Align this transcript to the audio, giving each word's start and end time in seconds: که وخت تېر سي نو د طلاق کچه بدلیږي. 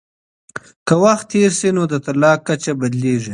که 0.87 0.93
وخت 1.03 1.25
تېر 1.33 1.51
سي 1.59 1.69
نو 1.75 1.83
د 1.91 1.93
طلاق 2.05 2.39
کچه 2.47 2.71
بدلیږي. 2.79 3.29